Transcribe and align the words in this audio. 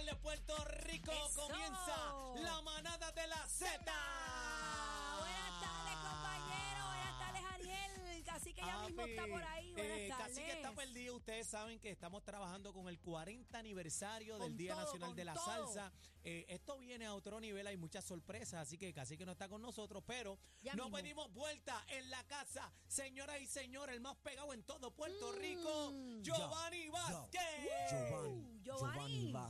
Tardes, 0.00 0.16
Puerto 0.22 0.56
Rico. 0.86 1.12
Eso. 1.12 1.46
Comienza 1.46 2.42
la 2.42 2.62
manada 2.62 3.12
de 3.12 3.26
la 3.26 3.46
Z. 3.46 3.68
Buenas 5.18 5.60
tardes, 5.60 5.94
compañero. 5.96 6.86
Buenas 6.86 7.18
tardes, 7.18 7.42
Ariel. 7.52 8.24
Casi 8.24 8.54
que 8.54 8.62
ya 8.62 8.78
mismo 8.86 9.02
está 9.02 9.26
por 9.26 9.42
ahí. 9.42 9.72
Buenas 9.74 9.98
eh, 9.98 10.08
tardes. 10.08 10.26
Casi 10.28 10.42
que 10.42 10.52
está 10.52 10.72
perdido. 10.72 11.16
Ustedes 11.16 11.46
saben 11.48 11.78
que 11.78 11.90
estamos 11.90 12.24
trabajando 12.24 12.72
con 12.72 12.88
el 12.88 12.98
40 12.98 13.58
aniversario 13.58 14.38
del 14.38 14.56
Día 14.56 14.72
todo, 14.72 14.84
Nacional 14.84 15.14
de 15.14 15.24
la 15.26 15.34
todo. 15.34 15.44
Salsa. 15.44 15.92
Eh, 16.22 16.44
esto 16.48 16.78
viene 16.78 17.06
a 17.06 17.14
otro 17.14 17.40
nivel, 17.40 17.66
hay 17.66 17.78
muchas 17.78 18.04
sorpresas, 18.04 18.60
así 18.60 18.76
que 18.76 18.92
casi 18.92 19.16
que 19.16 19.24
no 19.24 19.32
está 19.32 19.48
con 19.48 19.62
nosotros, 19.62 20.02
pero 20.06 20.38
Ya 20.62 20.74
nos 20.74 20.90
venimos 20.92 21.32
vuelta 21.32 21.82
en 21.88 22.10
la 22.10 22.22
casa. 22.24 22.70
Señoras 22.86 23.40
y 23.40 23.46
señores, 23.46 23.94
el 23.94 24.02
más 24.02 24.16
pegado 24.16 24.52
en 24.52 24.62
todo 24.62 24.90
Puerto 24.94 25.32
Rico, 25.32 25.90
Mm. 25.92 26.22
Giovanni 26.22 26.79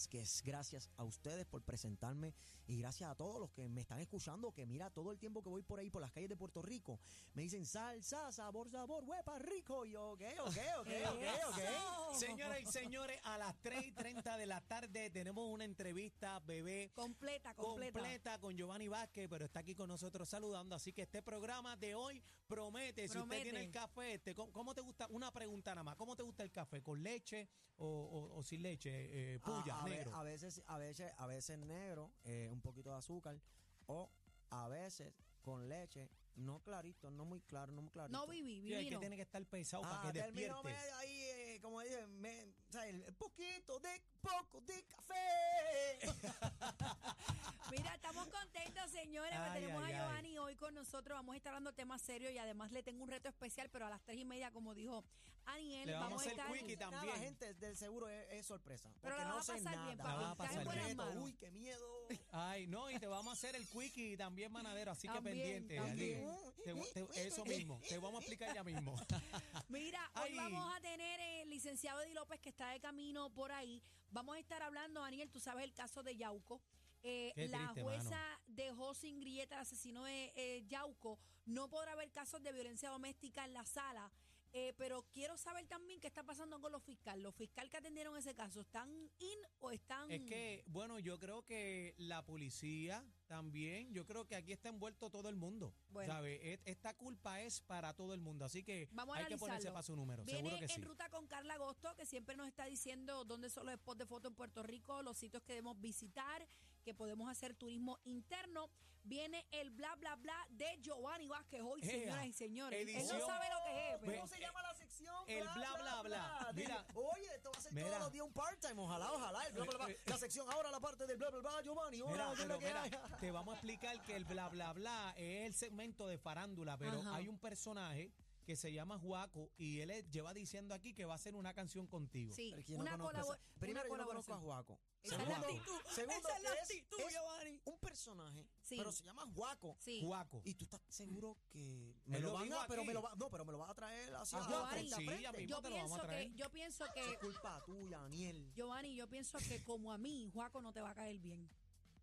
Vázquez, 0.00 0.42
gracias 0.44 0.90
a 0.98 1.04
ustedes 1.04 1.46
por 1.46 1.62
presentarme 1.62 2.34
y 2.66 2.76
gracias 2.76 3.08
a 3.10 3.14
todos 3.14 3.40
los 3.40 3.50
que 3.52 3.66
me 3.70 3.80
están 3.80 3.98
escuchando, 3.98 4.52
que 4.52 4.66
mira, 4.66 4.90
todo 4.90 5.10
el 5.10 5.18
tiempo 5.18 5.42
que 5.42 5.48
voy 5.48 5.62
por 5.62 5.78
ahí 5.78 5.88
por 5.88 6.02
las 6.02 6.12
calles 6.12 6.28
de 6.28 6.36
Puerto 6.36 6.60
Rico, 6.60 7.00
me 7.32 7.40
dicen 7.40 7.64
salsa, 7.64 8.30
sabor, 8.30 8.68
sabor, 8.70 9.04
huepa, 9.04 9.38
rico, 9.38 9.86
y 9.86 9.92
yo, 9.92 10.10
ok, 10.10 10.20
ok, 10.40 10.56
ok, 10.80 10.88
ok, 11.12 11.22
ok. 11.48 12.14
Señoras 12.18 12.60
y 12.60 12.66
señores, 12.66 13.18
a 13.24 13.38
las 13.38 13.58
3 13.62 13.86
y 13.86 13.92
30 13.92 14.36
de 14.36 14.44
la 14.44 14.60
tarde 14.60 15.08
tenemos 15.08 15.48
una 15.50 15.64
entrevista, 15.64 16.40
bebé, 16.40 16.90
Completa, 16.94 17.54
completa. 17.54 17.92
completa 17.98 18.38
con 18.38 18.54
Giovanni 18.54 18.88
Vázquez, 18.88 19.28
pero 19.30 19.46
está 19.46 19.60
aquí 19.60 19.74
con 19.74 19.88
nosotros 19.88 20.28
saludando. 20.28 20.74
Así 20.76 20.92
que 20.92 21.02
este 21.02 21.22
programa 21.22 21.74
de 21.76 21.94
hoy 21.94 22.22
promete. 22.46 23.08
Si 23.08 23.14
Promete. 23.14 23.36
usted 23.38 23.50
tiene 23.50 23.64
el 23.64 23.70
café, 23.72 24.14
este, 24.14 24.34
¿cómo, 24.34 24.52
cómo 24.52 24.74
te 24.74 24.82
gusta? 24.82 25.06
Una 25.08 25.30
pregunta 25.32 25.70
nada 25.74 25.84
más. 25.84 25.96
¿Cómo 25.96 26.14
te 26.16 26.22
gusta 26.22 26.42
el 26.42 26.50
café? 26.52 26.82
¿Con 26.82 27.02
leche 27.02 27.48
o, 27.78 27.86
o- 27.86 28.38
o 28.38 28.42
sin 28.42 28.62
leche? 28.62 29.34
Eh, 29.34 29.38
puya, 29.40 29.76
a, 29.76 29.80
a 29.80 29.84
ve- 29.84 29.85
negro. 29.94 30.14
a 30.14 30.22
veces, 30.22 30.62
a 30.66 30.78
veces, 30.78 31.12
a 31.18 31.26
veces 31.26 31.58
negro, 31.58 32.12
eh, 32.24 32.48
un 32.52 32.60
poquito 32.60 32.90
de 32.90 32.96
azúcar, 32.96 33.40
o 33.86 34.10
a 34.50 34.68
veces 34.68 35.12
con 35.42 35.68
leche, 35.68 36.08
no 36.34 36.60
clarito, 36.60 37.10
no 37.10 37.24
muy 37.24 37.40
claro, 37.40 37.72
no 37.72 37.80
muy 37.82 37.90
clarito. 37.90 38.18
No 38.18 38.26
viví, 38.26 38.60
Sí, 38.60 38.72
es 38.74 38.78
viví 38.80 38.90
que 38.90 38.98
tiene 38.98 39.16
que 39.16 39.22
estar 39.22 39.44
pesado 39.46 39.82
Ah, 39.86 40.00
para 40.02 40.12
que 40.12 40.22
despierte. 40.22 40.62
me- 40.64 40.76
ahí, 40.98 41.22
eh, 41.22 41.60
como 41.62 41.80
dicen, 41.80 42.20
me- 42.20 42.44
o 42.44 42.72
sea, 42.72 42.86
el, 42.88 43.02
el 43.04 43.14
poquito 43.14 43.78
de, 43.78 44.02
poco 44.20 44.60
de 44.62 44.84
café. 44.84 45.98
Mira, 47.70 47.94
estamos 47.94 48.28
contentos, 48.28 48.90
señores. 48.90 49.32
porque 49.34 49.50
Ay, 49.50 49.60
tenemos 49.62 49.82
ay, 49.84 49.92
a 49.92 49.96
ay. 49.96 50.02
Giovanni 50.02 50.38
hoy 50.56 50.66
con 50.68 50.74
nosotros. 50.74 51.16
Vamos 51.16 51.34
a 51.34 51.36
estar 51.36 51.52
hablando 51.52 51.72
temas 51.72 52.00
serios 52.02 52.32
y 52.32 52.38
además 52.38 52.72
le 52.72 52.82
tengo 52.82 53.02
un 53.02 53.10
reto 53.10 53.28
especial, 53.28 53.68
pero 53.70 53.86
a 53.86 53.90
las 53.90 54.02
tres 54.02 54.18
y 54.18 54.24
media, 54.24 54.50
como 54.50 54.74
dijo 54.74 55.04
Aniel, 55.44 55.86
Le 55.86 55.92
vamos 55.94 56.18
a 56.18 56.26
hacer 56.26 56.32
estar. 56.32 56.52
quickie 56.52 56.76
Nada, 56.76 56.90
también. 56.90 57.16
gente, 57.18 57.54
del 57.54 57.76
seguro 57.76 58.08
es, 58.08 58.26
es 58.32 58.46
sorpresa. 58.46 58.90
Pero 59.02 59.16
la 59.16 59.24
no 59.26 59.34
vas 59.36 59.48
a 59.48 59.52
pasar 59.54 59.74
nada. 59.76 59.86
bien, 59.86 59.98
papi, 59.98 60.22
La 60.22 60.30
a 60.30 60.36
pasar 60.36 60.74
bien. 60.84 61.18
Uy, 61.18 61.32
qué 61.34 61.50
miedo. 61.50 61.86
Ay, 62.32 62.66
no, 62.66 62.90
y 62.90 62.98
te 62.98 63.06
vamos 63.06 63.28
a 63.28 63.32
hacer 63.32 63.54
el 63.56 63.66
quickie 63.68 64.16
también 64.16 64.50
manadero, 64.50 64.90
así 64.92 65.06
También, 65.06 65.36
que 65.36 65.42
pendiente. 65.42 65.76
también. 65.76 66.28
Ali. 66.28 66.92
Te- 66.92 67.04
te- 67.06 67.26
eso 67.28 67.44
mismo, 67.44 67.80
te 67.88 67.98
vamos 67.98 68.20
a 68.20 68.22
explicar 68.24 68.54
ya 68.54 68.64
mismo. 68.64 68.94
Mira, 69.68 70.00
hoy 70.16 70.30
Ay. 70.30 70.36
vamos 70.36 70.74
a 70.76 70.80
tener 70.80 71.20
el 71.20 71.50
licenciado 71.50 72.00
Eddie 72.02 72.14
López 72.14 72.40
que 72.40 72.48
está 72.48 72.70
de 72.70 72.80
camino 72.80 73.30
por 73.30 73.52
ahí. 73.52 73.82
Vamos 74.10 74.36
a 74.36 74.38
estar 74.40 74.62
hablando, 74.62 75.00
Daniel, 75.00 75.30
tú 75.30 75.38
sabes 75.40 75.64
el 75.64 75.74
caso 75.74 76.02
de 76.02 76.16
Yauco. 76.16 76.60
Eh, 77.02 77.32
la 77.50 77.68
jueza 77.68 78.10
mano. 78.10 78.42
dejó 78.46 78.94
sin 78.94 79.20
grilleta 79.20 79.56
al 79.56 79.62
asesino 79.62 80.04
de 80.04 80.32
eh, 80.34 80.64
Yauco. 80.68 81.18
No 81.44 81.68
podrá 81.68 81.92
haber 81.92 82.10
casos 82.10 82.42
de 82.42 82.52
violencia 82.52 82.90
doméstica 82.90 83.44
en 83.44 83.54
la 83.54 83.64
sala. 83.64 84.10
Eh, 84.58 84.72
pero 84.78 85.04
quiero 85.12 85.36
saber 85.36 85.66
también 85.66 86.00
qué 86.00 86.06
está 86.06 86.22
pasando 86.22 86.58
con 86.60 86.72
los 86.72 86.82
fiscales. 86.82 87.22
¿Los 87.22 87.34
fiscales 87.34 87.70
que 87.70 87.76
atendieron 87.76 88.16
ese 88.16 88.34
caso 88.34 88.62
están 88.62 88.88
in 89.18 89.38
o 89.58 89.70
están...? 89.70 90.10
Es 90.10 90.22
que, 90.22 90.64
bueno, 90.68 90.98
yo 90.98 91.18
creo 91.18 91.44
que 91.44 91.94
la 91.98 92.24
policía 92.24 93.04
también, 93.26 93.92
yo 93.92 94.06
creo 94.06 94.26
que 94.26 94.34
aquí 94.34 94.52
está 94.52 94.70
envuelto 94.70 95.10
todo 95.10 95.28
el 95.28 95.36
mundo. 95.36 95.74
Bueno. 95.90 96.10
¿sabe? 96.10 96.58
Esta 96.64 96.94
culpa 96.94 97.42
es 97.42 97.60
para 97.60 97.92
todo 97.92 98.14
el 98.14 98.20
mundo, 98.20 98.46
así 98.46 98.62
que 98.62 98.88
Vamos 98.92 99.16
a 99.16 99.20
hay 99.20 99.26
que 99.26 99.36
ponerse 99.36 99.68
para 99.68 99.82
su 99.82 99.94
número, 99.94 100.24
Viene 100.24 100.38
seguro 100.38 100.58
que 100.58 100.64
en 100.64 100.70
sí. 100.70 100.80
ruta 100.80 101.10
con 101.10 101.26
Carla 101.26 101.52
Agosto, 101.54 101.94
que 101.94 102.06
siempre 102.06 102.34
nos 102.34 102.46
está 102.48 102.64
diciendo 102.64 103.26
dónde 103.26 103.50
son 103.50 103.66
los 103.66 103.74
spots 103.74 103.98
de 103.98 104.06
foto 104.06 104.28
en 104.28 104.34
Puerto 104.36 104.62
Rico, 104.62 105.02
los 105.02 105.18
sitios 105.18 105.42
que 105.42 105.52
debemos 105.52 105.78
visitar, 105.82 106.48
que 106.86 106.94
podemos 106.94 107.28
hacer 107.28 107.52
turismo 107.56 107.98
interno. 108.04 108.70
Viene 109.02 109.44
el 109.50 109.70
bla, 109.70 109.94
bla, 109.96 110.14
bla 110.16 110.46
de 110.50 110.78
Giovanni 110.80 111.26
Vázquez 111.26 111.60
hoy, 111.62 111.80
Ea, 111.82 111.90
señoras 111.90 112.26
y 112.26 112.32
señores. 112.32 112.88
Él 112.88 113.06
no 113.08 113.26
sabe 113.26 113.46
lo 113.50 113.64
que 113.64 113.90
es, 113.90 113.96
pero... 114.00 114.12
¿Cómo 114.14 114.26
se 114.28 114.40
llama 114.40 114.62
la 114.62 114.74
sección? 114.74 115.24
el 115.26 115.42
bla, 115.42 115.76
bla, 115.80 116.02
bla. 116.02 116.52
Mira. 116.54 116.86
Oye, 116.94 117.26
esto 117.34 117.50
va 117.52 117.58
a 117.58 117.60
ser 117.60 117.72
Mira. 117.72 117.86
todos 117.88 118.00
los 118.00 118.12
días 118.12 118.24
un 118.24 118.32
part-time. 118.32 118.80
Ojalá, 118.80 119.12
ojalá. 119.12 119.46
El 119.46 119.52
bla, 119.54 119.64
bla, 119.64 119.86
bla. 119.86 119.96
La 120.06 120.16
sección 120.16 120.48
ahora, 120.50 120.70
la 120.70 120.80
parte 120.80 121.06
del 121.06 121.16
bla, 121.16 121.30
bla, 121.30 121.40
bla, 121.40 121.62
Giovanni. 121.62 122.02
Mira, 122.02 122.30
Hola, 122.30 123.18
te 123.20 123.30
vamos 123.32 123.54
a 123.54 123.56
explicar 123.56 124.00
que 124.04 124.14
el 124.14 124.24
bla 124.24 124.48
bla 124.48 124.72
bla 124.72 125.14
es 125.16 125.46
el 125.46 125.54
segmento 125.54 126.06
de 126.06 126.18
farándula, 126.18 126.76
pero 126.78 127.00
Ajá. 127.00 127.16
hay 127.16 127.26
un 127.28 127.38
personaje 127.38 128.12
que 128.46 128.56
se 128.56 128.72
llama 128.72 128.98
Juaco 128.98 129.50
y 129.58 129.80
él 129.80 129.90
lleva 130.10 130.32
diciendo 130.32 130.72
aquí 130.74 130.94
que 130.94 131.04
va 131.04 131.12
a 131.14 131.16
hacer 131.16 131.34
una 131.34 131.52
canción 131.52 131.86
contigo. 131.86 132.32
Sí, 132.32 132.50
Pero 132.50 132.60
es 132.60 132.66
que 132.66 132.72
yo 132.72 132.78
no 132.78 132.82
una, 132.84 132.92
conozco 132.92 133.10
colabo- 133.12 133.34
esa- 133.34 133.42
Primero, 133.58 133.80
una 133.80 133.88
yo 133.90 133.96
no 133.98 134.06
conozco 134.06 134.32
a 134.34 134.38
colaboración. 134.38 134.76
Juaco. 134.76 134.80
Esa 135.02 135.14
es 135.14 135.28
la 135.28 135.34
Segundo, 135.40 135.46
actitud. 135.46 135.90
segundo, 135.94 136.28
Esa 136.28 136.36
es 136.36 136.42
la 136.42 136.52
que 136.52 136.58
actitud, 136.60 137.00
es 137.00 137.12
Giovanni. 137.12 137.60
un 137.64 137.78
personaje, 137.78 138.46
Sí. 138.62 138.76
pero 138.76 138.92
se 138.92 139.04
llama 139.04 139.26
Juaco. 139.34 139.76
Sí. 139.80 140.00
Juaco. 140.04 140.42
Y 140.44 140.54
tú 140.54 140.64
estás 140.64 140.80
seguro 140.88 141.36
que 141.50 141.94
me 142.06 142.16
Él 142.18 142.22
lo 142.22 142.28
lo 142.28 142.34
van 142.34 142.44
dijo 142.44 142.60
a, 142.60 142.66
pero 142.66 142.80
aquí. 142.82 142.86
me 142.88 142.94
lo 142.94 143.02
va, 143.02 143.14
no, 143.16 143.30
pero 143.30 143.44
me 143.44 143.52
lo 143.52 143.58
vas 143.58 143.70
a 143.70 143.74
traer 143.74 144.14
así 144.14 144.36
Ah, 144.36 144.44
a 144.44 144.48
Giovanni. 144.48 144.70
frente 144.78 144.94
a 144.94 144.98
Sí, 144.98 145.04
frente. 145.06 145.38
mismo. 145.38 145.48
Yo 145.56 145.62
te 145.62 145.70
lo 145.70 145.76
vamos 145.76 145.90
a 145.90 145.94
pienso, 145.94 146.00
que, 146.02 146.06
traer. 146.06 146.34
yo 146.34 146.50
pienso 146.50 146.84
Es 146.86 146.92
que, 146.92 147.18
culpa 147.18 147.62
tuya, 147.66 147.98
Daniel. 148.00 148.52
Giovanni, 148.54 148.94
yo 148.96 149.08
pienso 149.08 149.38
que 149.38 149.62
como 149.64 149.92
a 149.92 149.98
mí, 149.98 150.30
Juaco 150.32 150.60
no 150.62 150.72
te 150.72 150.80
va 150.80 150.90
a 150.90 150.94
caer 150.94 151.18
bien. 151.18 151.48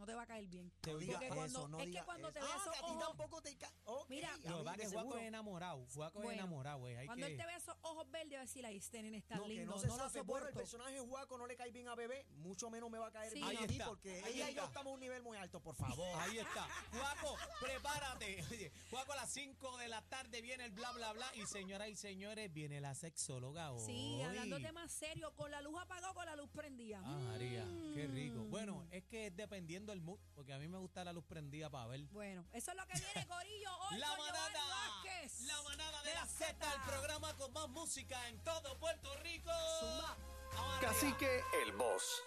No 0.00 0.06
te 0.06 0.14
va 0.14 0.22
a 0.22 0.26
caer 0.26 0.46
bien. 0.46 0.72
Te 0.80 0.92
No 0.94 0.98
diga 0.98 1.20
cuando- 1.28 1.68
no 1.68 1.78
es 1.78 1.90
que 1.90 2.02
cuando 2.04 2.32
te 2.32 2.40
vea 2.40 2.48
Ah, 2.50 2.56
esos 2.58 2.72
que 2.72 2.78
a 2.78 2.80
ti 2.80 2.86
ojos- 2.92 3.06
tampoco 3.06 3.42
te 3.42 3.56
ca- 3.58 3.72
ok, 3.84 4.08
Mira, 4.08 4.30
Lo 4.44 4.64
que 4.64 4.76
de 4.78 4.82
es 4.84 4.92
Juaco 4.92 5.18
enamorado. 5.18 5.86
Juaco 5.92 6.18
es 6.20 6.24
Bueno, 6.24 6.40
enamorado, 6.40 6.78
güey. 6.78 6.96
Hay 6.96 7.06
Cuando 7.06 7.26
que... 7.26 7.32
él 7.32 7.38
te 7.38 7.46
vea 7.46 7.56
esos 7.58 7.76
ojos 7.82 8.10
verdes, 8.10 8.32
va 8.32 8.38
a 8.38 8.40
decir, 8.40 8.64
ahí 8.64 8.76
este 8.78 9.02
nene 9.02 9.18
está 9.18 9.36
No, 9.36 9.42
que 9.42 9.48
lindo, 9.50 9.66
no 9.66 9.72
no, 9.72 9.78
se 9.78 9.86
lo 9.88 9.96
sabe. 9.98 10.22
Bueno, 10.22 10.46
el 10.48 10.54
personaje 10.54 10.98
Juaco 11.00 11.36
no 11.36 11.46
le 11.46 11.54
cae 11.54 11.70
bien 11.70 11.86
a 11.88 11.94
Bebé, 11.94 12.24
mucho 12.30 12.70
menos 12.70 12.90
me 12.90 12.98
va 12.98 13.08
a 13.08 13.12
caer 13.12 13.28
Sí. 13.30 13.34
bien 13.42 13.48
Ahí 13.48 13.56
a 13.58 13.60
mí 13.66 13.72
está, 13.74 13.86
porque 13.88 14.22
ahí 14.24 14.32
ella 14.36 14.50
y 14.50 14.54
yo 14.54 14.62
está. 14.62 14.64
estamos 14.64 14.90
a 14.90 14.94
un 14.94 15.00
nivel 15.00 15.22
muy 15.22 15.36
alto, 15.36 15.60
por 15.60 15.74
favor. 15.76 16.18
Ahí 16.22 16.38
está. 16.38 16.66
Juaco, 16.92 17.36
prepárate. 17.60 18.42
Oye, 18.50 18.72
Juaco, 18.90 19.12
a 19.12 19.16
las 19.16 19.30
5 19.30 19.76
de 19.76 19.88
la 19.88 20.00
tarde 20.08 20.40
viene 20.40 20.64
el 20.64 20.70
bla, 20.72 20.92
bla, 20.92 21.12
bla. 21.12 21.30
Y 21.34 21.44
señoras 21.46 21.88
y 21.88 21.94
señores, 21.94 22.50
viene 22.52 22.80
la 22.80 22.94
sexóloga 22.94 23.70
hoy. 23.72 23.84
Sí, 23.84 24.22
hablando 24.22 24.58
temas 24.60 24.90
serios, 24.90 25.32
con 25.34 25.50
la 25.50 25.60
luz 25.60 25.78
apagada 25.78 26.10
o 26.12 26.14
con 26.14 26.24
la 26.24 26.36
luz 26.36 26.48
prendida. 26.50 27.02
Ah, 27.04 27.18
María, 27.18 27.64
qué 27.94 28.06
rico. 28.06 28.38
Mm. 28.44 28.50
Bueno, 28.50 28.86
es 28.90 29.04
que 29.04 29.26
es 29.26 29.29
dependiendo 29.40 29.92
el 29.92 30.00
mood, 30.00 30.18
porque 30.34 30.52
a 30.52 30.58
mí 30.58 30.68
me 30.68 30.78
gusta 30.78 31.02
la 31.04 31.12
luz 31.12 31.24
prendida 31.24 31.68
para 31.70 31.86
ver. 31.88 32.00
Bueno, 32.12 32.44
eso 32.52 32.70
es 32.70 32.76
lo 32.76 32.86
que 32.86 32.98
viene, 32.98 33.26
Corillo, 33.26 33.70
hoy 33.90 33.98
La 33.98 34.06
con 34.08 34.16
Giovanni 34.16 34.32
manada, 34.54 34.86
Vázquez. 35.04 35.40
la 35.42 35.62
manada 35.62 36.02
de 36.02 36.08
De 36.10 36.14
la 36.14 36.26
Z, 36.26 36.74
el 36.74 36.80
programa 36.82 37.36
con 37.36 37.52
más 37.52 37.68
música 37.68 38.28
en 38.28 38.38
todo 38.44 38.78
Puerto 38.78 39.14
Rico. 39.18 39.50
Zumba. 39.80 40.16
Vamos 40.54 40.74
arriba. 40.76 40.92
Cacique, 40.92 41.40
el 41.64 41.72
boss. 41.72 42.22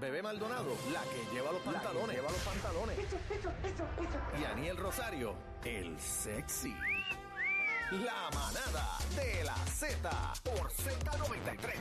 Bebé 0.00 0.22
Maldonado, 0.22 0.74
la 0.92 1.02
que 1.02 1.34
lleva 1.34 1.52
los 1.52 1.60
pantalones. 1.62 2.16
lleva 2.16 2.30
los 2.30 2.40
pantalones. 2.40 2.98
Y 4.40 4.44
Aniel 4.44 4.76
Rosario, 4.78 5.36
el 5.64 6.00
sexy. 6.00 6.74
La 7.90 8.30
manada 8.34 8.98
de 9.14 9.44
la 9.44 9.54
Z 9.66 10.32
por 10.42 10.72
Z93. 10.72 11.74